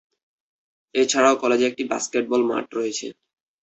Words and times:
এছাড়াও 0.95 1.35
কলেজে 1.41 1.65
একটি 1.67 1.83
বাস্কেটবল 1.91 2.41
মাঠ 2.49 2.65
রয়েছে। 2.77 3.07